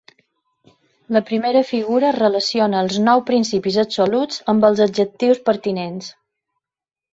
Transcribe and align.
La 1.17 1.19
primera 1.27 1.61
figura 1.71 2.09
relaciona 2.15 2.81
els 2.87 2.97
nou 3.09 3.23
principis 3.29 3.79
absoluts 3.85 4.43
amb 4.55 4.69
els 4.73 4.85
adjectius 4.89 5.45
pertinents. 5.53 6.13